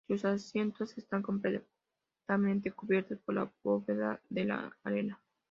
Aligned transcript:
Sus 0.07 0.25
asientos 0.25 0.97
están 0.97 1.21
completamente 1.21 2.71
cubiertos 2.75 3.19
por 3.19 3.35
la 3.35 3.53
bóveda 3.61 4.19
de 4.31 4.45
la 4.45 4.75
arena. 4.83 5.21